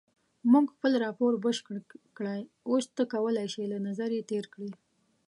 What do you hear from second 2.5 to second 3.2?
اوس ته